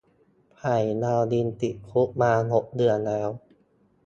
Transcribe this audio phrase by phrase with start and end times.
[0.55, 3.29] ไผ่ดาวดิน ติดคุกมาหกเดือนแล้ว